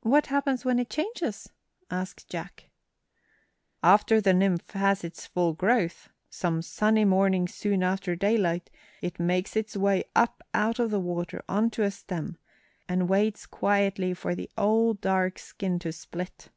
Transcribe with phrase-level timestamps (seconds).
[0.00, 1.52] "What happens when it changes?"
[1.92, 2.70] asked Jack.
[3.84, 8.68] "After the nymph has its full growth, some sunny morning soon after daylight,
[9.00, 12.36] it makes its way up out of the water on to a stem
[12.88, 16.48] and waits quietly for the old dark skin to split.